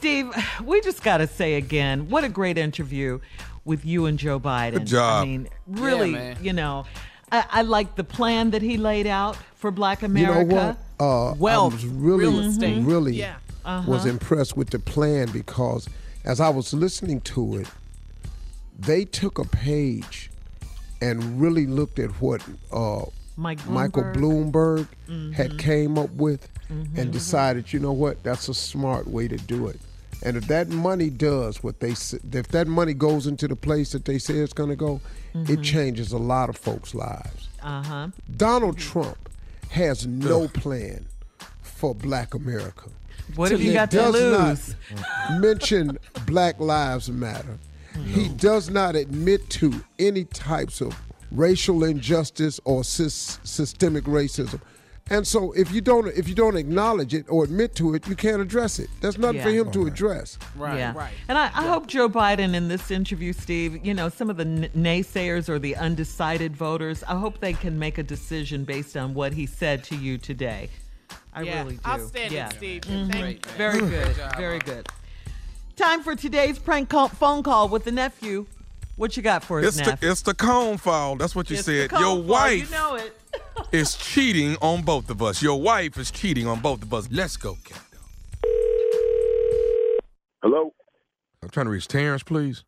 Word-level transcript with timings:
Steve, 0.00 0.34
we 0.64 0.80
just 0.80 1.02
got 1.02 1.18
to 1.18 1.26
say 1.26 1.56
again, 1.56 2.08
what 2.08 2.24
a 2.24 2.28
great 2.30 2.56
interview 2.56 3.20
with 3.66 3.84
you 3.84 4.06
and 4.06 4.18
Joe 4.18 4.40
Biden. 4.40 4.72
Good 4.72 4.86
job. 4.86 5.22
I 5.22 5.26
mean, 5.26 5.48
really, 5.66 6.12
man. 6.12 6.38
you 6.40 6.54
know, 6.54 6.86
I, 7.30 7.44
I 7.50 7.62
like 7.62 7.96
the 7.96 8.04
plan 8.04 8.52
that 8.52 8.62
he 8.62 8.78
laid 8.78 9.06
out 9.06 9.36
for 9.56 9.70
Black 9.70 10.02
America. 10.02 10.38
You 10.40 10.46
know 10.46 10.54
America. 10.56 10.78
what? 10.96 11.06
Uh, 11.06 11.34
Wealth, 11.34 11.72
I 11.72 11.76
was 11.76 11.84
really, 11.84 12.18
real 12.24 12.40
estate. 12.40 12.82
really 12.82 13.16
Yeah. 13.16 13.36
was 13.86 14.06
impressed 14.06 14.56
with 14.56 14.70
the 14.70 14.78
plan 14.78 15.28
because 15.32 15.86
as 16.24 16.40
I 16.40 16.48
was 16.48 16.72
listening 16.72 17.20
to 17.20 17.58
it, 17.58 17.68
they 18.78 19.04
took 19.04 19.38
a 19.38 19.44
page 19.44 20.30
and 21.02 21.38
really 21.38 21.66
looked 21.66 21.98
at 21.98 22.08
what 22.22 22.42
uh, 22.72 23.02
Mike 23.36 23.66
Michael 23.68 24.04
Bloomberg. 24.04 24.88
Bloomberg 25.06 25.34
had 25.34 25.58
came 25.58 25.98
up 25.98 26.10
with 26.12 26.48
and 26.70 27.12
decided, 27.12 27.70
you 27.70 27.80
know 27.80 27.92
what, 27.92 28.22
that's 28.22 28.48
a 28.48 28.54
smart 28.54 29.06
way 29.06 29.28
to 29.28 29.36
do 29.36 29.66
it. 29.68 29.78
And 30.22 30.36
if 30.36 30.46
that 30.48 30.68
money 30.68 31.08
does 31.10 31.62
what 31.62 31.80
they, 31.80 31.92
s- 31.92 32.14
if 32.32 32.48
that 32.48 32.66
money 32.66 32.92
goes 32.94 33.26
into 33.26 33.48
the 33.48 33.56
place 33.56 33.92
that 33.92 34.04
they 34.04 34.18
say 34.18 34.34
it's 34.34 34.52
going 34.52 34.68
to 34.70 34.76
go, 34.76 35.00
it 35.34 35.62
changes 35.62 36.12
a 36.12 36.18
lot 36.18 36.48
of 36.48 36.56
folks' 36.56 36.94
lives. 36.94 37.48
Uh 37.62 37.82
huh. 37.82 38.08
Donald 38.36 38.78
Trump 38.78 39.28
has 39.70 40.06
no 40.06 40.48
plan 40.48 41.06
for 41.62 41.94
Black 41.94 42.34
America. 42.34 42.90
What 43.36 43.52
have 43.52 43.60
you 43.60 43.68
He 43.68 43.74
got 43.74 43.90
to 43.92 43.96
does 43.96 44.14
lose? 44.14 44.76
Not 45.00 45.40
mention 45.40 45.98
Black 46.26 46.58
Lives 46.58 47.08
Matter. 47.10 47.58
He 48.06 48.28
does 48.28 48.70
not 48.70 48.96
admit 48.96 49.48
to 49.50 49.72
any 49.98 50.24
types 50.24 50.80
of 50.80 50.96
racial 51.30 51.84
injustice 51.84 52.58
or 52.64 52.82
sys- 52.82 53.38
systemic 53.46 54.04
racism. 54.04 54.60
And 55.10 55.26
so 55.26 55.50
if 55.52 55.72
you 55.72 55.80
don't 55.80 56.06
if 56.06 56.28
you 56.28 56.36
don't 56.36 56.56
acknowledge 56.56 57.14
it 57.14 57.26
or 57.28 57.42
admit 57.42 57.74
to 57.76 57.94
it, 57.94 58.06
you 58.06 58.14
can't 58.14 58.40
address 58.40 58.78
it. 58.78 58.88
That's 59.00 59.18
nothing 59.18 59.42
for 59.42 59.50
him 59.50 59.70
to 59.72 59.86
address. 59.88 60.38
Right, 60.54 60.78
yeah. 60.78 60.94
right. 60.96 61.12
And 61.28 61.36
I, 61.36 61.46
I 61.46 61.66
hope 61.66 61.88
Joe 61.88 62.08
Biden 62.08 62.54
in 62.54 62.68
this 62.68 62.92
interview, 62.92 63.32
Steve, 63.32 63.84
you 63.84 63.92
know, 63.92 64.08
some 64.08 64.30
of 64.30 64.36
the 64.36 64.44
n- 64.44 64.70
naysayers 64.76 65.48
or 65.48 65.58
the 65.58 65.74
undecided 65.74 66.56
voters, 66.56 67.02
I 67.08 67.16
hope 67.16 67.40
they 67.40 67.54
can 67.54 67.76
make 67.76 67.98
a 67.98 68.04
decision 68.04 68.64
based 68.64 68.96
on 68.96 69.12
what 69.14 69.32
he 69.32 69.46
said 69.46 69.82
to 69.84 69.96
you 69.96 70.16
today. 70.16 70.70
I 71.34 71.42
yeah. 71.42 71.62
really 71.62 71.76
do. 71.76 71.90
Outstanding, 71.90 72.32
yeah. 72.38 72.48
Steve. 72.50 72.82
Mhm. 72.82 73.12
Thank 73.12 73.46
you. 73.46 73.52
Very 73.52 73.80
good. 73.80 74.16
job, 74.16 74.36
Very 74.36 74.58
good. 74.60 74.88
Time 75.76 76.02
for 76.02 76.14
today's 76.14 76.58
prank 76.58 76.88
call, 76.88 77.08
phone 77.08 77.42
call 77.42 77.68
with 77.68 77.84
the 77.84 77.92
nephew. 77.92 78.46
What 78.96 79.16
you 79.16 79.22
got 79.22 79.42
for 79.42 79.60
us, 79.60 79.78
It's 79.78 79.88
the 79.88 79.98
it's 80.02 80.22
the 80.22 80.34
cone 80.34 80.76
fall. 80.76 81.16
That's 81.16 81.34
what 81.34 81.48
you 81.48 81.56
It's 81.56 81.66
the 81.66 81.88
said. 81.88 81.98
Your 81.98 82.16
for- 82.16 82.22
wife 82.22 82.70
You 82.70 82.76
know 82.76 82.94
it. 82.96 83.19
Is 83.72 83.96
cheating 83.96 84.56
on 84.60 84.82
both 84.82 85.10
of 85.10 85.22
us. 85.22 85.42
Your 85.42 85.60
wife 85.60 85.98
is 85.98 86.10
cheating 86.10 86.46
on 86.46 86.60
both 86.60 86.82
of 86.82 86.92
us. 86.92 87.08
Let's 87.10 87.36
go, 87.36 87.56
Cat. 87.64 87.82
Hello? 90.42 90.72
I'm 91.42 91.50
trying 91.50 91.66
to 91.66 91.70
reach 91.70 91.88
Terrence, 91.88 92.22
please. 92.22 92.64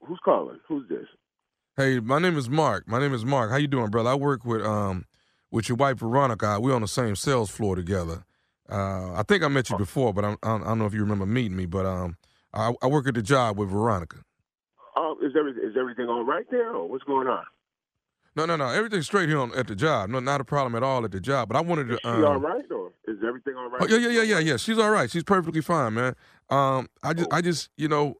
Who's 0.00 0.18
calling? 0.24 0.58
Who's 0.68 0.88
this? 0.88 1.06
Hey, 1.76 1.98
my 1.98 2.18
name 2.18 2.36
is 2.36 2.48
Mark. 2.48 2.86
My 2.86 3.00
name 3.00 3.14
is 3.14 3.24
Mark. 3.24 3.50
How 3.50 3.56
you 3.56 3.66
doing, 3.66 3.90
brother? 3.90 4.10
I 4.10 4.14
work 4.14 4.44
with 4.44 4.62
um 4.62 5.06
with 5.50 5.68
your 5.68 5.76
wife 5.76 5.98
Veronica. 5.98 6.60
We're 6.60 6.74
on 6.74 6.82
the 6.82 6.88
same 6.88 7.16
sales 7.16 7.50
floor 7.50 7.76
together. 7.76 8.24
Uh, 8.68 9.12
I 9.14 9.22
think 9.26 9.42
I 9.42 9.48
met 9.48 9.70
you 9.70 9.76
before, 9.76 10.12
but 10.14 10.24
I'm, 10.24 10.36
I 10.42 10.48
don't 10.48 10.62
I 10.62 10.66
don't 10.68 10.78
know 10.78 10.86
if 10.86 10.94
you 10.94 11.00
remember 11.00 11.26
meeting 11.26 11.56
me. 11.56 11.66
But 11.66 11.86
um, 11.86 12.16
I, 12.52 12.72
I 12.82 12.86
work 12.86 13.08
at 13.08 13.14
the 13.14 13.22
job 13.22 13.58
with 13.58 13.70
Veronica. 13.70 14.18
Oh, 14.96 15.16
is 15.22 15.32
everything 15.38 15.62
is 15.64 15.76
everything 15.78 16.08
all 16.08 16.24
right 16.24 16.46
there, 16.50 16.74
or 16.74 16.88
what's 16.88 17.04
going 17.04 17.26
on? 17.28 17.44
No, 18.36 18.46
no, 18.46 18.56
no. 18.56 18.68
Everything's 18.68 19.06
straight 19.06 19.28
here 19.28 19.38
on, 19.38 19.54
at 19.56 19.68
the 19.68 19.76
job. 19.76 20.10
No, 20.10 20.18
not 20.18 20.40
a 20.40 20.44
problem 20.44 20.74
at 20.74 20.82
all 20.82 21.04
at 21.04 21.12
the 21.12 21.20
job. 21.20 21.48
But 21.48 21.56
I 21.56 21.60
wanted 21.60 21.88
to. 21.88 21.94
Is 21.94 22.00
she 22.02 22.08
Um, 22.08 22.24
all 22.24 22.36
right, 22.38 22.64
or 22.70 22.92
is 23.06 23.18
everything 23.26 23.54
all 23.56 23.70
right? 23.70 23.82
Oh 23.82 23.86
yeah, 23.86 23.98
yeah, 23.98 24.08
yeah, 24.08 24.22
yeah, 24.22 24.38
yeah. 24.40 24.56
She's 24.56 24.78
all 24.78 24.90
right. 24.90 25.10
She's 25.10 25.22
perfectly 25.22 25.60
fine, 25.60 25.94
man. 25.94 26.14
Um, 26.50 26.88
I 27.02 27.14
just, 27.14 27.32
I 27.32 27.40
just, 27.40 27.70
you 27.76 27.88
know, 27.88 28.18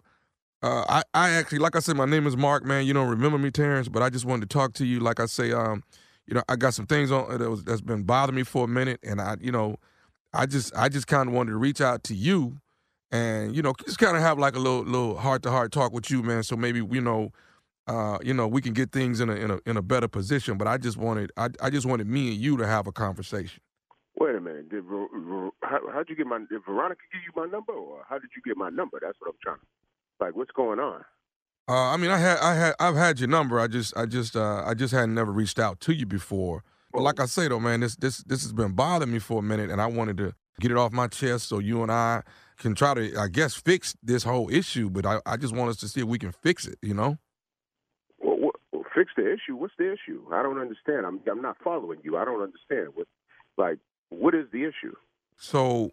uh, 0.62 0.84
I, 0.88 1.02
I 1.12 1.30
actually, 1.30 1.58
like 1.58 1.76
I 1.76 1.80
said, 1.80 1.96
my 1.96 2.04
name 2.04 2.26
is 2.26 2.36
Mark, 2.36 2.64
man. 2.64 2.86
You 2.86 2.94
don't 2.94 3.08
remember 3.08 3.38
me, 3.38 3.50
Terrence, 3.50 3.88
but 3.88 4.02
I 4.02 4.08
just 4.08 4.24
wanted 4.24 4.48
to 4.48 4.54
talk 4.54 4.72
to 4.74 4.86
you. 4.86 5.00
Like 5.00 5.18
I 5.18 5.26
say, 5.26 5.52
um, 5.52 5.82
you 6.26 6.34
know, 6.34 6.42
I 6.48 6.56
got 6.56 6.74
some 6.74 6.86
things 6.86 7.10
on 7.10 7.36
that 7.36 7.50
was 7.50 7.64
that's 7.64 7.80
been 7.80 8.04
bothering 8.04 8.36
me 8.36 8.44
for 8.44 8.64
a 8.64 8.68
minute, 8.68 9.00
and 9.02 9.20
I, 9.20 9.36
you 9.40 9.52
know, 9.52 9.76
I 10.32 10.46
just, 10.46 10.74
I 10.76 10.88
just 10.88 11.06
kind 11.06 11.28
of 11.28 11.34
wanted 11.34 11.50
to 11.50 11.58
reach 11.58 11.80
out 11.80 12.04
to 12.04 12.14
you, 12.14 12.60
and 13.10 13.54
you 13.54 13.62
know, 13.62 13.74
just 13.84 13.98
kind 13.98 14.16
of 14.16 14.22
have 14.22 14.38
like 14.38 14.54
a 14.54 14.60
little, 14.60 14.84
little 14.84 15.18
heart 15.18 15.42
to 15.42 15.50
heart 15.50 15.72
talk 15.72 15.92
with 15.92 16.10
you, 16.10 16.22
man. 16.22 16.44
So 16.44 16.54
maybe 16.56 16.78
you 16.78 17.00
know. 17.00 17.32
Uh, 17.86 18.18
you 18.22 18.32
know, 18.32 18.46
we 18.48 18.62
can 18.62 18.72
get 18.72 18.92
things 18.92 19.20
in 19.20 19.28
a 19.28 19.34
in 19.34 19.50
a 19.50 19.58
in 19.66 19.76
a 19.76 19.82
better 19.82 20.08
position, 20.08 20.56
but 20.56 20.66
I 20.66 20.78
just 20.78 20.96
wanted 20.96 21.30
I, 21.36 21.50
I 21.60 21.70
just 21.70 21.86
wanted 21.86 22.06
me 22.06 22.28
and 22.28 22.36
you 22.38 22.56
to 22.56 22.66
have 22.66 22.86
a 22.86 22.92
conversation. 22.92 23.60
Wait 24.16 24.34
a 24.34 24.40
minute. 24.40 24.70
Did 24.70 24.84
Ver, 24.84 25.06
Ver, 25.12 25.50
how, 25.62 25.80
how'd 25.92 26.08
you 26.08 26.16
get 26.16 26.26
my? 26.26 26.38
Did 26.38 26.64
Veronica 26.64 27.00
give 27.12 27.22
you 27.26 27.32
my 27.36 27.50
number, 27.50 27.72
or 27.72 28.04
how 28.08 28.18
did 28.18 28.30
you 28.36 28.42
get 28.44 28.56
my 28.56 28.70
number? 28.70 28.98
That's 29.02 29.18
what 29.20 29.28
I'm 29.28 29.36
trying 29.42 29.58
to. 29.58 30.24
Like, 30.24 30.36
what's 30.36 30.52
going 30.52 30.78
on? 30.78 31.04
Uh, 31.68 31.72
I 31.72 31.96
mean, 31.96 32.10
I 32.10 32.18
had, 32.18 32.38
I 32.38 32.54
had, 32.54 32.74
I've 32.78 32.94
had 32.94 33.18
your 33.18 33.28
number. 33.28 33.58
I 33.58 33.66
just, 33.66 33.96
I 33.96 34.06
just, 34.06 34.36
uh, 34.36 34.62
I 34.66 34.74
just 34.74 34.92
hadn't 34.92 35.14
never 35.14 35.32
reached 35.32 35.58
out 35.58 35.80
to 35.80 35.94
you 35.94 36.04
before. 36.06 36.62
But 36.92 37.02
like 37.02 37.18
I 37.18 37.26
say 37.26 37.48
though, 37.48 37.58
man, 37.58 37.80
this, 37.80 37.96
this, 37.96 38.18
this 38.18 38.42
has 38.42 38.52
been 38.52 38.72
bothering 38.72 39.12
me 39.12 39.18
for 39.18 39.40
a 39.40 39.42
minute, 39.42 39.70
and 39.70 39.80
I 39.80 39.86
wanted 39.86 40.18
to 40.18 40.34
get 40.60 40.70
it 40.70 40.76
off 40.76 40.92
my 40.92 41.08
chest 41.08 41.48
so 41.48 41.58
you 41.58 41.82
and 41.82 41.90
I 41.90 42.22
can 42.58 42.74
try 42.74 42.94
to, 42.94 43.18
I 43.18 43.28
guess, 43.28 43.54
fix 43.54 43.96
this 44.02 44.22
whole 44.22 44.48
issue. 44.50 44.90
But 44.90 45.06
I, 45.06 45.20
I 45.26 45.36
just 45.36 45.54
want 45.54 45.70
us 45.70 45.76
to 45.78 45.88
see 45.88 46.00
if 46.00 46.06
we 46.06 46.18
can 46.18 46.32
fix 46.32 46.66
it. 46.66 46.78
You 46.82 46.94
know? 46.94 47.18
Well, 48.94 49.02
what, 49.02 49.02
well, 49.02 49.04
fix 49.04 49.12
the 49.16 49.32
issue. 49.32 49.56
What's 49.56 49.74
the 49.78 49.92
issue? 49.92 50.24
I 50.32 50.42
don't 50.42 50.58
understand. 50.58 51.06
I'm 51.06 51.20
I'm 51.30 51.42
not 51.42 51.56
following 51.64 52.00
you. 52.02 52.16
I 52.16 52.24
don't 52.24 52.42
understand. 52.42 52.88
What, 52.94 53.08
like, 53.58 53.78
what 54.10 54.34
is 54.34 54.46
the 54.52 54.64
issue? 54.64 54.94
So, 55.36 55.92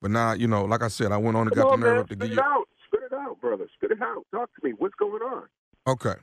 but 0.00 0.10
now, 0.10 0.32
you 0.32 0.48
know, 0.48 0.64
like 0.64 0.82
I 0.82 0.88
said, 0.88 1.12
I 1.12 1.16
went 1.16 1.36
on 1.36 1.48
and 1.48 1.56
Come 1.56 1.64
got 1.64 1.72
on, 1.74 1.80
the 1.80 1.86
nerve 1.86 1.94
man. 1.94 2.02
up 2.02 2.08
to 2.08 2.14
Spit 2.14 2.30
give 2.30 2.32
it 2.32 2.34
you. 2.36 2.40
out. 2.42 2.68
Spit 2.86 3.00
it 3.04 3.12
out, 3.14 3.40
brother. 3.40 3.66
Spit 3.74 3.90
it 3.92 4.02
out. 4.02 4.26
Talk 4.32 4.50
to 4.60 4.66
me. 4.68 4.74
What's 4.78 4.94
going 4.96 5.22
on? 5.22 5.44
Okay, 5.86 6.14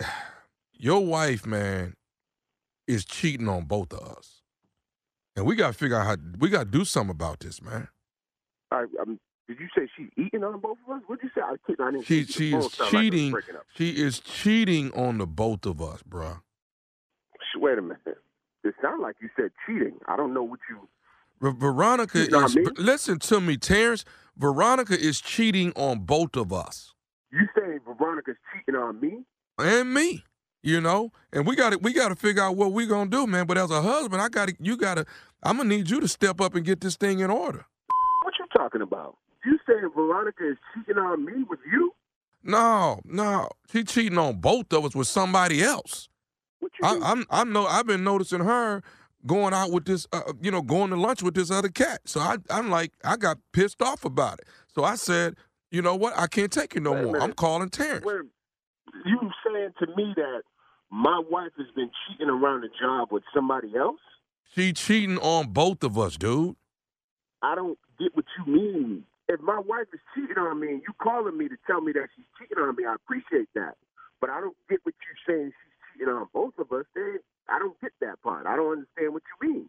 your 0.74 1.04
wife, 1.04 1.46
man, 1.46 1.94
is 2.86 3.04
cheating 3.04 3.48
on 3.48 3.64
both 3.64 3.92
of 3.92 4.00
us, 4.18 4.42
and 5.36 5.46
we 5.46 5.56
got 5.56 5.68
to 5.68 5.72
figure 5.74 5.96
out 5.98 6.06
how 6.06 6.16
we 6.38 6.48
got 6.50 6.64
to 6.64 6.70
do 6.70 6.84
something 6.84 7.10
about 7.10 7.40
this, 7.40 7.62
man. 7.62 7.88
I, 8.72 8.84
I'm, 9.00 9.18
did 9.50 9.58
you 9.60 9.68
say 9.76 9.90
she's 9.96 10.08
eating 10.16 10.44
on 10.44 10.60
both 10.60 10.78
of 10.86 10.96
us? 10.96 11.02
What 11.08 11.20
did 11.20 11.24
you 11.24 11.30
say? 11.34 11.40
I, 11.44 11.56
couldn't- 11.66 11.84
I 11.84 11.90
didn't 11.90 12.06
She 12.06 12.24
she 12.24 12.54
is 12.54 12.78
like 12.78 12.88
cheating. 12.90 13.34
up. 13.34 13.42
She 13.74 13.90
is 13.90 14.20
cheating 14.20 14.92
on 14.92 15.18
the 15.18 15.26
both 15.26 15.66
of 15.66 15.82
us, 15.82 16.02
bruh. 16.08 16.40
Sh- 17.36 17.58
Wait 17.58 17.78
a 17.78 17.82
minute. 17.82 18.18
It 18.62 18.74
sounded 18.80 19.02
like 19.02 19.16
you 19.20 19.28
said 19.36 19.50
cheating. 19.66 19.98
I 20.06 20.16
don't 20.16 20.32
know 20.34 20.42
what 20.44 20.60
you. 20.68 20.88
Ver- 21.40 21.50
Veronica 21.50 22.20
You 22.20 22.28
know 22.28 22.44
is. 22.44 22.56
I 22.56 22.60
mean? 22.60 22.68
Listen 22.76 23.18
to 23.18 23.40
me, 23.40 23.56
Terrence. 23.56 24.04
Veronica 24.36 24.96
is 24.98 25.20
cheating 25.20 25.72
on 25.74 26.00
both 26.00 26.36
of 26.36 26.52
us 26.52 26.94
You 27.32 27.46
say 27.54 27.78
Veronica's 27.84 28.36
cheating 28.54 28.80
on 28.80 29.00
me? 29.00 29.24
and 29.58 29.92
me. 29.92 30.24
You 30.62 30.80
know, 30.80 31.10
and 31.32 31.46
we 31.46 31.56
got 31.56 31.70
to 31.72 31.78
we 31.78 31.92
got 31.94 32.10
to 32.10 32.14
figure 32.16 32.42
out 32.42 32.54
what 32.54 32.72
we 32.72 32.86
gonna 32.86 33.08
do, 33.10 33.26
man. 33.26 33.46
But 33.46 33.56
as 33.58 33.70
a 33.70 33.80
husband, 33.82 34.20
I 34.22 34.28
got 34.28 34.48
to 34.48 34.54
you 34.60 34.76
got 34.76 34.96
to. 34.96 35.06
I'm 35.42 35.56
gonna 35.56 35.70
need 35.70 35.88
you 35.90 36.00
to 36.00 36.08
step 36.08 36.38
up 36.40 36.54
and 36.54 36.64
get 36.66 36.82
this 36.82 36.96
thing 36.96 37.20
in 37.20 37.30
order. 37.30 37.64
What 38.22 38.34
you 38.38 38.44
talking 38.54 38.82
about? 38.82 39.16
You 39.44 39.58
saying 39.66 39.90
Veronica 39.94 40.50
is 40.50 40.58
cheating 40.74 40.98
on 40.98 41.24
me 41.24 41.44
with 41.48 41.60
you? 41.70 41.92
No, 42.42 43.00
no, 43.04 43.48
she 43.70 43.84
cheating 43.84 44.18
on 44.18 44.40
both 44.40 44.72
of 44.72 44.84
us 44.84 44.94
with 44.94 45.08
somebody 45.08 45.62
else. 45.62 46.08
What 46.60 46.72
you 46.80 46.88
I, 46.88 46.94
mean? 46.94 47.02
I'm 47.04 47.26
I'm 47.30 47.52
no 47.52 47.66
I've 47.66 47.86
been 47.86 48.04
noticing 48.04 48.40
her 48.40 48.82
going 49.26 49.52
out 49.52 49.70
with 49.70 49.84
this, 49.84 50.06
uh, 50.12 50.32
you 50.40 50.50
know, 50.50 50.62
going 50.62 50.90
to 50.90 50.96
lunch 50.96 51.22
with 51.22 51.34
this 51.34 51.50
other 51.50 51.68
cat. 51.68 52.00
So 52.04 52.20
I 52.20 52.36
I'm 52.48 52.70
like 52.70 52.92
I 53.04 53.16
got 53.16 53.38
pissed 53.52 53.82
off 53.82 54.04
about 54.04 54.40
it. 54.40 54.46
So 54.74 54.84
I 54.84 54.94
said, 54.94 55.36
you 55.70 55.82
know 55.82 55.94
what? 55.94 56.18
I 56.18 56.26
can't 56.26 56.52
take 56.52 56.76
it 56.76 56.82
no 56.82 56.92
Wait 56.92 57.04
more. 57.04 57.20
I'm 57.20 57.32
calling 57.32 57.68
Terrence. 57.68 58.04
Wait, 58.04 58.22
you 59.04 59.30
saying 59.46 59.72
to 59.80 59.86
me 59.96 60.14
that 60.16 60.42
my 60.90 61.20
wife 61.30 61.52
has 61.58 61.66
been 61.74 61.90
cheating 62.06 62.28
around 62.28 62.62
the 62.62 62.68
job 62.80 63.08
with 63.10 63.22
somebody 63.34 63.76
else? 63.76 64.00
She 64.54 64.72
cheating 64.72 65.18
on 65.18 65.48
both 65.52 65.84
of 65.84 65.98
us, 65.98 66.16
dude. 66.16 66.56
I 67.42 67.54
don't 67.54 67.78
get 67.98 68.14
what 68.16 68.24
you 68.38 68.52
mean. 68.52 69.04
If 69.30 69.40
my 69.40 69.60
wife 69.60 69.86
is 69.94 70.00
cheating 70.12 70.38
on 70.38 70.58
me 70.58 70.68
and 70.68 70.82
you 70.82 70.92
calling 71.00 71.38
me 71.38 71.48
to 71.48 71.54
tell 71.64 71.80
me 71.80 71.92
that 71.92 72.08
she's 72.16 72.26
cheating 72.36 72.58
on 72.58 72.74
me, 72.74 72.84
I 72.84 72.96
appreciate 72.96 73.48
that. 73.54 73.76
But 74.20 74.28
I 74.28 74.40
don't 74.40 74.56
get 74.68 74.80
what 74.82 74.94
you're 75.06 75.22
saying 75.24 75.52
she's 75.52 76.00
cheating 76.00 76.12
on 76.12 76.26
both 76.34 76.54
of 76.58 76.72
us. 76.72 76.84
Then 76.96 77.20
I 77.48 77.60
don't 77.60 77.80
get 77.80 77.92
that 78.00 78.20
part. 78.22 78.46
I 78.46 78.56
don't 78.56 78.72
understand 78.72 79.14
what 79.14 79.22
you 79.40 79.48
mean. 79.48 79.68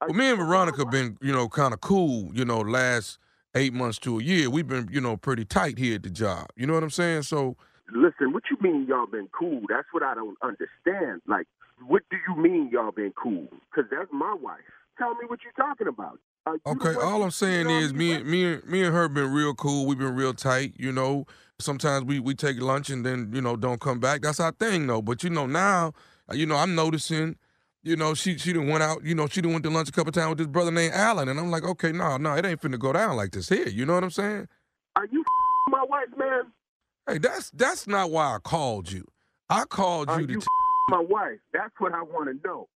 Well, 0.00 0.14
me 0.14 0.30
and 0.30 0.38
Veronica 0.38 0.84
been, 0.84 1.16
you 1.22 1.32
know, 1.32 1.48
kind 1.48 1.72
of 1.72 1.80
cool, 1.80 2.32
you 2.34 2.44
know, 2.44 2.58
last 2.58 3.18
eight 3.54 3.72
months 3.72 4.00
to 4.00 4.18
a 4.18 4.22
year. 4.22 4.50
We've 4.50 4.66
been, 4.66 4.88
you 4.90 5.00
know, 5.00 5.16
pretty 5.16 5.44
tight 5.44 5.78
here 5.78 5.94
at 5.94 6.02
the 6.02 6.10
job. 6.10 6.48
You 6.56 6.66
know 6.66 6.74
what 6.74 6.82
I'm 6.82 6.90
saying? 6.90 7.22
So 7.22 7.56
Listen, 7.94 8.32
what 8.32 8.44
you 8.50 8.56
mean 8.60 8.86
y'all 8.88 9.06
been 9.06 9.28
cool? 9.38 9.60
That's 9.68 9.86
what 9.92 10.02
I 10.02 10.14
don't 10.14 10.36
understand. 10.42 11.20
Like, 11.28 11.46
what 11.86 12.02
do 12.10 12.16
you 12.28 12.40
mean 12.40 12.70
y'all 12.72 12.90
been 12.90 13.12
cool? 13.12 13.48
Because 13.70 13.90
that's 13.90 14.10
my 14.12 14.34
wife. 14.40 14.60
Tell 14.98 15.14
me 15.14 15.26
what 15.26 15.40
you're 15.44 15.52
talking 15.52 15.86
about. 15.86 16.18
Are 16.46 16.56
Okay, 16.66 16.94
all 16.94 17.22
I'm 17.22 17.30
saying 17.30 17.70
is 17.70 17.94
me, 17.94 18.16
with? 18.16 18.26
me, 18.26 18.54
and- 18.54 18.64
me 18.66 18.82
and 18.82 18.94
her 18.94 19.08
been 19.08 19.32
real 19.32 19.54
cool. 19.54 19.86
We've 19.86 19.98
been 19.98 20.14
real 20.16 20.34
tight. 20.34 20.74
You 20.76 20.92
know, 20.92 21.26
sometimes 21.60 22.04
we 22.04 22.18
we 22.18 22.34
take 22.34 22.60
lunch 22.60 22.90
and 22.90 23.06
then 23.06 23.30
you 23.32 23.40
know 23.40 23.56
don't 23.56 23.80
come 23.80 24.00
back. 24.00 24.22
That's 24.22 24.40
our 24.40 24.52
thing, 24.52 24.86
though. 24.86 25.02
But 25.02 25.22
you 25.22 25.30
know 25.30 25.46
now, 25.46 25.92
uh, 26.30 26.34
you 26.34 26.46
know 26.46 26.56
I'm 26.56 26.74
noticing 26.74 27.36
you 27.84 27.96
know, 27.96 28.14
she 28.14 28.38
she 28.38 28.52
done 28.52 28.68
went 28.68 28.82
out, 28.82 29.04
you 29.04 29.14
know, 29.14 29.26
she 29.26 29.40
done 29.40 29.52
went 29.52 29.64
to 29.64 29.70
lunch 29.70 29.88
a 29.88 29.92
couple 29.92 30.12
times 30.12 30.30
with 30.30 30.38
this 30.38 30.46
brother 30.46 30.70
named 30.70 30.94
Allen, 30.94 31.28
and 31.28 31.38
I'm 31.38 31.50
like, 31.50 31.64
okay, 31.64 31.90
no, 31.90 32.16
no, 32.16 32.34
it 32.34 32.44
ain't 32.46 32.60
finna 32.60 32.78
go 32.78 32.92
down 32.92 33.16
like 33.16 33.32
this 33.32 33.48
here. 33.48 33.68
You 33.68 33.84
know 33.86 33.94
what 33.94 34.04
I'm 34.04 34.10
saying? 34.10 34.48
Are 34.96 35.06
you 35.10 35.24
my 35.68 35.82
wife, 35.88 36.08
man? 36.16 36.52
Hey, 37.08 37.18
that's 37.18 37.50
that's 37.50 37.86
not 37.88 38.10
why 38.10 38.34
I 38.36 38.38
called 38.38 38.90
you. 38.90 39.04
I 39.50 39.64
called 39.64 40.10
you 40.10 40.26
to. 40.26 40.32
you 40.32 40.40
T- 40.40 40.46
my 40.90 41.00
wife? 41.00 41.38
That's 41.52 41.72
what 41.78 41.92
I 41.92 42.02
want 42.02 42.28
to 42.28 42.46
know. 42.48 42.68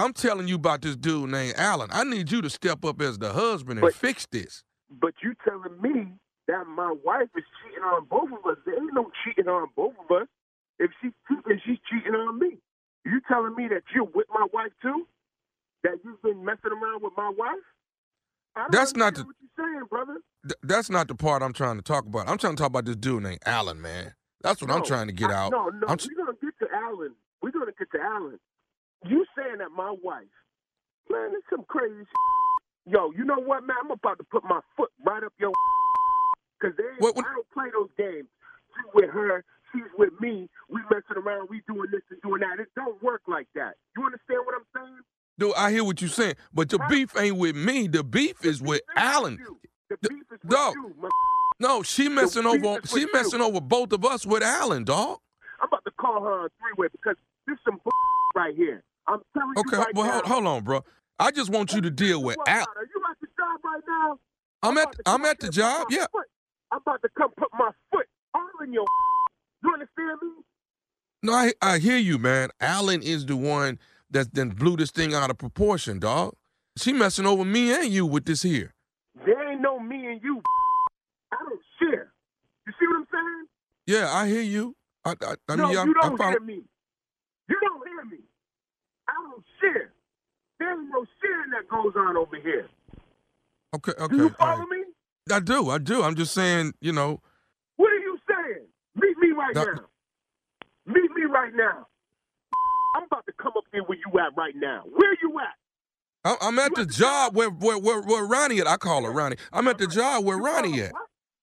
I'm 0.00 0.14
telling 0.14 0.48
you 0.48 0.54
about 0.54 0.80
this 0.80 0.96
dude 0.96 1.28
named 1.28 1.54
Allen. 1.58 1.90
I 1.92 2.04
need 2.04 2.30
you 2.30 2.40
to 2.40 2.48
step 2.48 2.84
up 2.86 3.02
as 3.02 3.18
the 3.18 3.32
husband 3.34 3.78
and 3.78 3.82
But- 3.82 3.94
fix 3.94 4.26
this. 4.26 4.64
But 4.88 5.12
you 5.22 5.34
telling 5.44 5.80
me 5.80 6.14
that 6.48 6.66
my 6.66 6.92
wife 7.04 7.28
is 7.36 7.44
cheating 7.62 7.84
on 7.84 8.06
both 8.06 8.32
of 8.32 8.44
us? 8.50 8.56
There 8.64 8.74
ain't 8.74 8.94
no 8.94 9.10
cheating 9.22 9.46
on 9.46 9.68
both 9.76 9.94
of 9.98 10.10
us. 10.22 10.26
If 10.78 10.90
she's 11.02 11.12
cheating, 11.28 11.60
she's 11.66 11.78
cheating 11.90 12.14
on 12.14 12.38
me. 12.38 12.58
You 13.04 13.20
telling 13.28 13.54
me 13.54 13.68
that 13.68 13.82
you're 13.94 14.04
with 14.04 14.26
my 14.30 14.46
wife 14.52 14.72
too? 14.82 15.06
That 15.84 15.98
you've 16.02 16.20
been 16.22 16.44
messing 16.44 16.72
around 16.72 17.02
with 17.02 17.12
my 17.16 17.28
wife? 17.28 17.58
I 18.56 18.62
don't 18.62 18.72
That's 18.72 18.96
not 18.96 19.14
the- 19.14 19.24
what 19.24 19.36
you're 19.40 19.64
saying, 19.66 19.84
brother. 19.90 20.16
Th- 20.44 20.58
that's 20.62 20.88
not 20.90 21.08
the 21.08 21.14
part 21.14 21.42
I'm 21.42 21.52
trying 21.52 21.76
to 21.76 21.82
talk 21.82 22.06
about. 22.06 22.28
I'm 22.28 22.38
trying 22.38 22.56
to 22.56 22.60
talk 22.62 22.70
about 22.70 22.86
this 22.86 22.96
dude 22.96 23.22
named 23.22 23.40
Allen, 23.44 23.80
man. 23.80 24.14
That's 24.40 24.62
what 24.62 24.70
I'm 24.70 24.82
trying 24.82 25.06
to 25.08 25.12
get 25.12 25.30
I- 25.30 25.34
out. 25.34 25.52
No, 25.52 25.68
no, 25.68 25.86
I'm 25.86 25.98
we're 25.98 26.24
gonna 26.24 26.36
get 26.42 26.58
to 26.60 26.74
Allen. 26.74 27.14
We're 27.42 27.50
gonna 27.50 27.72
get 27.78 27.90
to 27.92 28.00
Allen. 28.00 28.40
You 29.04 29.24
saying 29.36 29.58
that 29.58 29.70
my 29.76 29.94
wife, 30.02 30.24
man, 31.08 31.30
it's 31.32 31.46
some 31.50 31.64
crazy. 31.68 31.94
Shit. 31.98 32.92
Yo, 32.94 33.10
you 33.16 33.24
know 33.24 33.38
what, 33.40 33.66
man? 33.66 33.76
I'm 33.82 33.90
about 33.90 34.18
to 34.18 34.24
put 34.24 34.44
my 34.44 34.60
foot 34.76 34.90
right 35.06 35.22
up 35.22 35.32
your. 35.38 35.52
Cause 36.62 36.72
they, 36.76 36.84
ain't- 36.84 37.00
What- 37.00 37.16
what- 37.16 37.24
I 37.26 37.32
don't 37.34 37.50
play 37.52 37.66
those 37.72 37.88
games. 37.96 38.28
You 38.76 38.90
with 38.94 39.10
her, 39.10 39.44
she's 39.72 39.82
with 39.98 40.12
me. 40.20 40.48
We 40.68 40.80
messing 40.90 41.16
around. 41.22 41.48
We 41.50 41.62
doing 41.66 41.90
this 41.90 42.02
and 42.10 42.20
doing 42.22 42.40
that. 42.40 42.60
It 42.60 42.68
don't 42.76 43.02
work 43.02 43.22
like 43.26 43.48
that. 43.54 43.74
You 43.96 44.04
understand 44.04 44.40
what 44.46 44.54
I'm 44.54 44.66
saying? 44.74 44.98
Dude, 45.38 45.54
I 45.56 45.70
hear 45.72 45.82
what 45.84 46.00
you're 46.02 46.10
saying, 46.10 46.34
but 46.52 46.68
the 46.68 46.78
beef 46.88 47.16
ain't 47.18 47.36
with 47.36 47.56
me. 47.56 47.88
The 47.88 48.04
beef 48.04 48.44
is 48.44 48.60
with 48.62 48.82
Beef 48.94 48.96
Allen. 49.04 49.38
you. 49.40 49.58
The 49.88 49.96
beef 50.08 50.22
is 50.32 50.38
with 50.42 50.50
dog. 50.50 50.74
you. 50.74 50.94
My, 51.00 51.08
No, 51.58 51.82
she 51.82 52.08
messing 52.10 52.44
over. 52.46 52.78
is 52.84 52.90
She 52.90 53.06
messing 53.12 53.40
you. 53.40 53.46
over 53.46 53.60
both 53.60 53.92
of 53.92 54.04
us 54.04 54.26
with 54.26 54.42
Allen, 54.42 54.84
dog. 54.84 55.18
I'm 55.60 55.68
about 55.68 55.84
to 55.86 55.90
call 55.92 56.22
her 56.22 56.42
on 56.42 56.48
three 56.60 56.72
way 56.76 56.88
because 56.92 57.16
this 57.46 57.56
some 57.64 57.80
right 58.34 58.54
here. 58.54 58.82
I'm 59.10 59.20
telling 59.36 59.54
Okay, 59.58 59.76
you 59.76 59.82
right 59.82 59.94
well, 59.94 60.12
hold, 60.12 60.26
hold 60.26 60.46
on, 60.46 60.62
bro. 60.64 60.84
I 61.18 61.30
just 61.32 61.50
want 61.50 61.72
you 61.72 61.80
to 61.80 61.90
deal 61.90 62.22
with 62.22 62.36
Al. 62.46 62.60
Are 62.60 62.66
you 62.94 63.02
at 63.10 63.16
the 63.20 63.26
job 63.36 63.60
right 63.64 63.82
now? 63.88 64.18
I'm 64.62 64.78
at 64.78 64.92
to 64.92 65.02
come 65.02 65.14
I'm 65.22 65.26
at 65.26 65.40
the 65.40 65.48
job. 65.48 65.88
Yeah. 65.90 66.06
foot- 66.12 66.26
I'm 66.72 66.78
about 66.86 67.02
to 67.02 67.08
come 67.18 67.30
put 67.36 67.48
my 67.58 67.70
foot 67.90 68.06
all 68.34 68.48
in 68.64 68.72
your. 68.72 68.84
You 69.62 69.74
understand 69.74 70.18
me? 70.22 70.28
No, 71.22 71.34
I 71.34 71.52
I 71.60 71.78
hear 71.78 71.98
you, 71.98 72.16
man. 72.16 72.48
Allen 72.60 73.02
is 73.02 73.26
the 73.26 73.36
one 73.36 73.78
that 74.10 74.32
then 74.32 74.48
blew 74.50 74.74
this 74.76 74.90
thing 74.90 75.12
out 75.14 75.28
of 75.28 75.36
proportion, 75.36 75.98
dog. 75.98 76.32
She 76.78 76.94
messing 76.94 77.26
over 77.26 77.44
me 77.44 77.74
and 77.74 77.92
you 77.92 78.06
with 78.06 78.24
this 78.24 78.40
here. 78.40 78.72
There 79.26 79.52
ain't 79.52 79.60
no 79.60 79.78
me 79.78 80.06
and 80.06 80.22
you. 80.22 80.40
I 81.32 81.36
don't 81.46 81.60
share. 81.78 82.14
You 82.66 82.72
see 82.80 82.86
what 82.86 82.96
I'm 83.00 83.06
saying? 83.12 83.46
Yeah, 83.86 84.10
I 84.10 84.28
hear 84.28 84.40
you. 84.40 84.74
I 85.04 85.10
I, 85.10 85.34
I 85.50 85.56
no, 85.56 85.68
mean, 85.68 85.76
I, 85.76 85.84
you 85.84 85.94
I 86.00 86.08
don't 86.08 86.16
follow. 86.16 86.30
hear 86.30 86.40
me. 86.40 86.62
You 87.50 87.58
don't 87.60 87.86
hear 87.86 88.04
me. 88.06 88.24
I 89.62 89.66
don't 89.66 89.74
share. 89.74 89.92
There 90.58 90.70
ain't 90.72 90.90
no 90.90 91.04
sharing 91.22 91.50
that 91.50 91.68
goes 91.68 91.92
on 91.96 92.16
over 92.16 92.36
here. 92.42 92.68
Okay, 93.74 93.92
okay. 93.98 94.16
Do 94.16 94.22
you 94.24 94.28
follow 94.30 94.60
right. 94.60 94.68
me? 94.68 94.84
I 95.32 95.40
do, 95.40 95.70
I 95.70 95.78
do. 95.78 96.02
I'm 96.02 96.16
just 96.16 96.34
saying, 96.34 96.72
you 96.80 96.92
know, 96.92 97.20
What 97.76 97.92
are 97.92 97.98
you 97.98 98.18
saying? 98.28 98.66
Meet 98.96 99.16
me 99.18 99.30
right 99.32 99.54
No. 99.54 99.64
now. 99.64 99.84
Meet 100.86 101.10
me 101.14 101.22
right 101.30 101.54
now. 101.54 101.86
I'm 102.96 103.04
about 103.04 103.24
to 103.26 103.32
come 103.40 103.52
up 103.56 103.64
there 103.72 103.82
where 103.84 103.98
you 103.98 104.18
at 104.18 104.36
right 104.36 104.54
now. 104.56 104.82
Where 104.92 105.16
you 105.22 105.38
at? 105.38 105.54
I'm, 106.42 106.58
at 106.58 106.76
You 106.76 106.84
the 106.84 106.90
job 106.92 107.34
where 107.36 107.48
where 107.48 107.78
where, 107.78 108.02
where 108.02 108.24
Ronnie 108.26 108.60
at. 108.60 108.66
I 108.66 108.76
call 108.76 109.04
her 109.04 109.10
Ronnie. 109.12 109.36
I'm 109.52 109.68
at 109.68 109.78
the 109.78 109.86
job 109.86 110.24
where 110.24 110.36
Ronnie 110.36 110.82
at. 110.82 110.92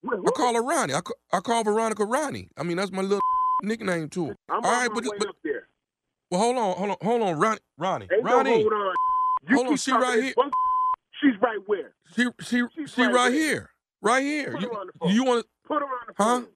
I 0.06 0.32
call 0.36 0.54
her 0.54 0.62
Ronnie. 0.62 0.94
I, 0.94 1.02
ca- 1.02 1.14
I 1.34 1.40
call 1.40 1.64
Veronica 1.64 2.06
Ronnie. 2.06 2.50
I 2.58 2.64
mean, 2.64 2.78
that's 2.78 2.92
my 2.92 3.02
little 3.02 3.22
nickname 3.64 4.10
too. 4.10 4.36
I'm 4.50 4.64
All 4.64 4.72
right, 4.72 4.90
but, 4.94 5.04
but. 5.18 5.28
Well, 6.32 6.40
hold 6.42 6.58
on, 6.58 6.76
hold 6.76 6.90
on, 6.92 6.98
hold 7.02 7.22
on, 7.22 7.40
Ronnie, 7.40 7.60
Ronnie, 7.78 8.08
Ain't 8.12 8.24
Ronnie. 8.24 8.50
no 8.50 8.70
hold 8.70 8.74
on. 8.74 8.94
You 9.50 9.56
Hold 9.56 9.68
on, 9.68 9.78
she 9.78 9.92
right 9.92 10.24
here. 10.24 10.34
bunk- 10.36 10.54
She's 11.22 11.42
right 11.42 11.60
where? 11.66 11.94
She 12.16 12.26
she 12.42 12.64
She's 12.76 12.94
she 12.94 13.02
right 13.04 13.14
right 13.14 13.34
here, 13.34 13.70
right 14.02 14.24
here. 14.24 14.52
Put 14.52 14.62
You 14.62 14.70
her 14.70 14.80
on 14.80 14.88
the 14.88 14.94
phone. 15.00 15.10
you 15.12 15.24
want 15.24 15.46
Put 15.66 15.80
her 15.82 15.86
on 15.86 16.08
the 16.08 16.14
Huh? 16.18 16.40
phone. 16.42 16.48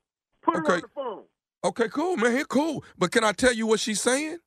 Put 0.43 0.55
her 0.55 0.61
Okay. 0.61 0.73
on 0.73 0.81
the 0.81 0.87
phone. 0.95 1.23
Okay, 1.63 1.89
cool, 1.89 2.17
man. 2.17 2.31
Here, 2.31 2.45
cool. 2.45 2.83
But 2.97 3.11
can 3.11 3.23
I 3.23 3.31
tell 3.33 3.53
you 3.53 3.67
what 3.67 3.79
she's 3.79 4.01
saying? 4.01 4.37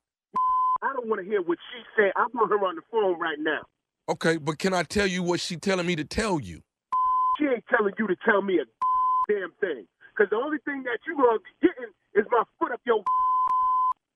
I 0.83 0.93
don't 0.93 1.07
want 1.07 1.21
to 1.21 1.25
hear 1.27 1.41
what 1.41 1.57
she 1.73 1.81
said. 1.95 2.11
I 2.15 2.27
want 2.33 2.49
her 2.51 2.57
on 2.65 2.75
the 2.75 2.81
phone 2.91 3.17
right 3.19 3.39
now. 3.39 3.61
Okay, 4.09 4.37
but 4.37 4.59
can 4.59 4.73
I 4.73 4.83
tell 4.83 5.07
you 5.07 5.23
what 5.23 5.39
she 5.39 5.55
telling 5.57 5.85
me 5.87 5.95
to 5.95 6.03
tell 6.03 6.39
you? 6.39 6.61
She 7.39 7.45
ain't 7.45 7.63
telling 7.75 7.93
you 7.97 8.07
to 8.07 8.15
tell 8.25 8.41
me 8.41 8.59
a 8.59 8.65
damn 9.31 9.51
thing. 9.59 9.87
Because 10.13 10.29
the 10.29 10.35
only 10.37 10.59
thing 10.65 10.83
that 10.83 10.99
you 11.07 11.15
gonna 11.17 11.39
be 11.39 11.67
getting 11.67 11.91
is 12.13 12.25
my 12.31 12.43
foot 12.59 12.71
up 12.71 12.81
your. 12.85 13.01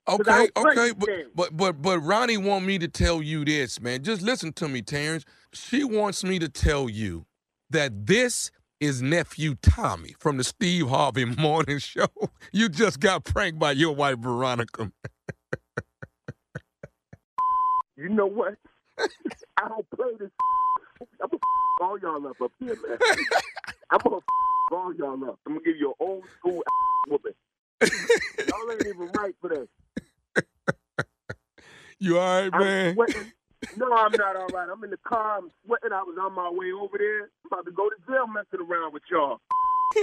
Okay, 0.08 0.50
okay, 0.58 0.92
but, 0.98 1.10
but 1.36 1.58
but 1.58 1.82
but 1.82 2.00
Ronnie 2.00 2.38
want 2.38 2.66
me 2.66 2.80
to 2.80 2.88
tell 2.88 3.22
you 3.22 3.46
this, 3.46 3.80
man. 3.80 4.04
Just 4.04 4.22
listen 4.22 4.54
to 4.54 4.68
me, 4.68 4.82
Terrence. 4.82 5.24
She 5.54 5.84
wants 5.84 6.24
me 6.24 6.40
to 6.40 6.50
tell 6.50 6.90
you 6.90 7.26
that 7.70 8.08
this 8.08 8.52
is 8.80 9.02
nephew 9.02 9.56
Tommy 9.62 10.16
from 10.20 10.38
the 10.38 10.44
Steve 10.44 10.88
Harvey 10.90 11.26
Morning 11.38 11.80
Show. 11.80 12.08
You 12.52 12.70
just 12.70 13.00
got 13.00 13.24
pranked 13.24 13.60
by 13.60 13.74
your 13.74 13.94
wife 13.94 14.20
Veronica. 14.20 14.92
You 17.98 18.10
know 18.10 18.28
what? 18.28 18.56
I 19.58 19.68
don't 19.68 19.90
play 19.92 20.12
this. 20.20 20.30
I'm 21.22 21.30
gonna 21.30 21.40
all 21.82 22.00
y'all 22.00 22.28
up 22.28 22.42
up 22.42 22.52
here, 22.60 22.76
man. 22.88 22.98
I'm 23.92 24.00
gonna 24.04 24.18
all 24.72 24.94
y'all 24.96 25.24
up. 25.30 25.40
I'm 25.46 25.54
gonna 25.54 25.66
give 25.66 25.78
you 25.78 25.90
an 25.90 25.96
old 26.00 26.24
school 26.40 26.64
whooping. 27.08 27.34
y'all 27.82 28.72
ain't 28.72 28.86
even 28.88 29.10
right 29.18 29.36
for 29.42 29.50
this. 29.50 29.68
You 32.00 32.18
all 32.18 32.42
right, 32.42 32.50
I'm 32.54 32.60
man? 32.62 32.96
No, 33.76 33.94
I'm 33.94 34.12
not 34.14 34.36
all 34.38 34.48
right. 34.48 34.70
I'm 34.72 34.84
in 34.86 34.90
the 34.90 34.98
car. 34.98 35.38
I'm 35.38 35.52
sweating. 35.66 35.92
I 35.92 36.02
was 36.04 36.18
on 36.22 36.34
my 36.34 36.50
way 36.50 36.72
over 36.72 36.98
there. 36.98 37.24
I'm 37.24 37.52
about 37.52 37.66
to 37.66 37.72
go 37.72 37.90
to 37.90 37.96
jail 38.08 38.26
messing 38.28 38.66
around 38.66 38.94
with 38.94 39.04
y'all. 39.12 39.40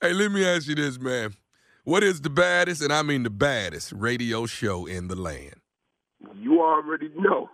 hey, 0.00 0.12
let 0.14 0.32
me 0.32 0.46
ask 0.46 0.68
you 0.68 0.74
this, 0.74 0.98
man. 0.98 1.34
What 1.84 2.02
is 2.02 2.22
the 2.22 2.30
baddest, 2.30 2.80
and 2.82 2.92
I 2.92 3.02
mean 3.02 3.24
the 3.24 3.30
baddest, 3.30 3.92
radio 3.92 4.46
show 4.46 4.86
in 4.86 5.08
the 5.08 5.16
land? 5.16 5.56
You 6.34 6.62
already 6.62 7.10
know. 7.16 7.50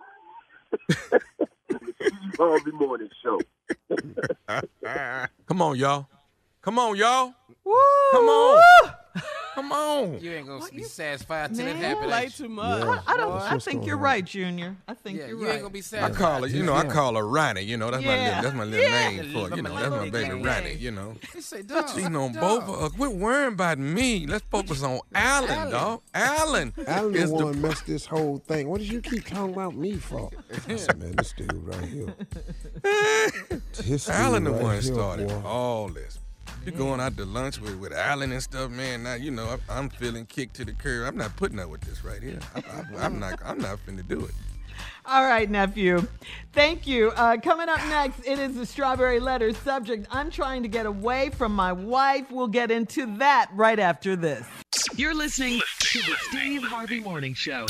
Steve 0.91 1.29
Harvey 2.37 2.71
Morning 2.71 3.09
Show. 3.23 3.39
Come 5.47 5.61
on, 5.61 5.77
y'all. 5.77 6.07
Come 6.61 6.79
on, 6.79 6.95
y'all. 6.95 7.33
Woo! 7.63 7.73
Come 8.11 8.25
on. 8.25 8.55
Woo! 8.55 8.89
Come 9.55 9.71
on. 9.71 10.19
You 10.19 10.31
ain't 10.33 10.47
gonna 10.47 10.69
be 10.69 10.83
satisfied 10.83 11.55
till 11.55 11.65
it 11.65 11.73
Man, 11.73 11.81
happen. 11.81 12.09
Play 12.09 12.27
too 12.27 12.49
much. 12.49 12.83
Yeah. 12.83 12.99
I 13.07 13.15
don't. 13.17 13.29
Boy. 13.31 13.47
I 13.49 13.57
think 13.57 13.85
you're 13.85 13.95
on? 13.95 14.01
right, 14.03 14.25
Junior. 14.25 14.75
I 14.87 14.93
think 14.93 15.17
Yeah, 15.17 15.27
you're 15.27 15.39
you 15.39 15.45
right. 15.45 15.53
ain't 15.53 15.61
gonna 15.61 15.73
be 15.73 15.81
I 15.97 16.09
call 16.09 16.41
her, 16.41 16.47
you 16.47 16.63
know, 16.63 16.73
I 16.73 16.85
call 16.85 17.15
her 17.15 17.25
Ronnie. 17.25 17.61
You 17.61 17.77
know, 17.77 17.89
that's 17.89 18.03
my 18.03 18.15
Yeah. 18.15 18.25
little, 18.27 18.41
that's 18.43 18.55
my 18.55 18.63
little 18.65 18.85
Yeah. 18.91 19.09
name 19.09 19.33
for, 19.33 19.55
you 19.55 19.61
know, 19.61 19.75
that's 19.79 19.89
my 19.91 20.09
baby 20.09 20.27
gang. 20.29 20.43
Ronnie. 20.43 20.73
You 20.73 20.91
know, 20.91 21.15
He 21.33 21.39
say, 21.41 21.61
dog. 21.61 21.87
cheating 21.87 22.15
on 22.17 22.33
dog. 22.33 22.41
both 22.41 22.63
of 22.75 22.83
us. 22.83 22.91
Quit 22.91 23.13
worrying 23.13 23.53
about 23.53 23.79
me. 23.79 24.27
Let's 24.27 24.45
focus 24.51 24.83
on 24.83 24.99
Allen, 25.13 25.49
Allen. 25.51 25.71
dog. 25.71 26.01
Allen 26.13 26.73
Alan 26.85 27.13
the 27.13 27.19
is 27.23 27.29
the 27.29 27.35
one 27.45 27.61
messed 27.61 27.85
this 27.87 28.05
whole 28.05 28.39
thing. 28.39 28.67
What 28.67 28.79
did 28.81 28.89
you 28.91 28.99
keep 29.01 29.25
talking 29.25 29.53
about 29.53 29.73
me 29.75 29.93
for? 29.95 30.29
I 30.67 30.75
said, 30.75 30.99
man, 30.99 31.13
this 31.15 31.33
dude 31.33 31.53
right 31.53 31.85
here. 31.85 32.13
This 33.85 34.05
dude 34.05 34.15
Allen 34.15 34.43
the 34.45 34.51
one 34.51 34.73
here, 34.73 34.81
started 34.81 35.31
all 35.45 35.87
this. 35.89 36.19
You 36.65 36.71
going 36.71 36.99
out 36.99 37.15
to 37.17 37.25
lunch 37.25 37.61
with, 37.61 37.75
with 37.77 37.93
Allen 37.93 38.31
and 38.31 38.41
stuff, 38.41 38.71
man. 38.71 39.03
Now 39.03 39.13
you 39.13 39.29
know 39.29 39.45
I, 39.69 39.77
I'm 39.77 39.87
feeling 39.89 40.25
kicked 40.25 40.55
to 40.55 40.65
the 40.65 40.73
curb. 40.73 41.07
I'm 41.07 41.17
not 41.17 41.35
putting 41.35 41.59
up 41.59 41.69
with 41.69 41.81
this 41.81 42.03
right 42.03 42.21
here. 42.23 42.39
I, 42.55 42.59
I, 42.59 43.05
I'm 43.05 43.19
not. 43.19 43.39
I'm 43.45 43.59
not 43.59 43.77
finna 43.85 44.07
do 44.07 44.25
it. 44.25 44.33
All 45.05 45.23
right, 45.23 45.49
nephew. 45.49 46.07
Thank 46.53 46.87
you. 46.87 47.11
Uh, 47.11 47.37
coming 47.37 47.69
up 47.69 47.77
next, 47.87 48.25
it 48.25 48.39
is 48.39 48.55
the 48.55 48.65
Strawberry 48.65 49.19
Letter 49.19 49.53
subject. 49.53 50.07
I'm 50.09 50.31
trying 50.31 50.63
to 50.63 50.67
get 50.67 50.87
away 50.87 51.29
from 51.29 51.55
my 51.55 51.71
wife. 51.71 52.31
We'll 52.31 52.47
get 52.47 52.71
into 52.71 53.17
that 53.17 53.49
right 53.53 53.79
after 53.79 54.15
this. 54.15 54.47
You're 54.95 55.13
listening 55.13 55.61
to 55.79 55.99
the 55.99 56.15
Steve 56.29 56.63
Harvey 56.63 56.99
Morning 56.99 57.35
Show. 57.35 57.67